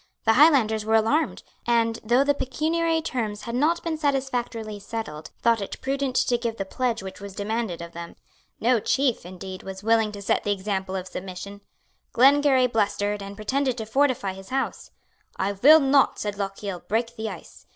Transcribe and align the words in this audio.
The 0.25 0.33
Highlanders 0.33 0.83
were 0.83 0.95
alarmed, 0.95 1.43
and, 1.67 1.99
though 2.03 2.23
the 2.23 2.33
pecuniary 2.33 3.03
terms 3.03 3.43
had 3.43 3.53
not 3.53 3.83
been 3.83 3.99
satisfactorily 3.99 4.79
settled, 4.79 5.29
thought 5.43 5.61
it 5.61 5.79
prudent 5.79 6.15
to 6.15 6.39
give 6.39 6.57
the 6.57 6.65
pledge 6.65 7.03
which 7.03 7.21
was 7.21 7.35
demanded 7.35 7.83
of 7.83 7.91
them. 7.91 8.15
No 8.59 8.79
chief, 8.79 9.27
indeed, 9.27 9.61
was 9.61 9.83
willing 9.83 10.11
to 10.13 10.21
set 10.23 10.43
the 10.43 10.51
example 10.53 10.95
of 10.95 11.07
submission. 11.07 11.61
Glengarry 12.13 12.65
blustered, 12.65 13.21
and 13.21 13.35
pretended 13.35 13.77
to 13.77 13.85
fortify 13.85 14.33
his 14.33 14.49
house. 14.49 14.89
"I 15.37 15.51
will 15.51 15.79
not," 15.79 16.17
said 16.17 16.35
Lochiel, 16.35 16.79
"break 16.87 17.15
the 17.15 17.29
ice. 17.29 17.67